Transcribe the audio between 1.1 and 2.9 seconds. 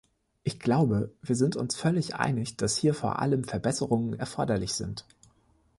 wir sind uns völlig einig, dass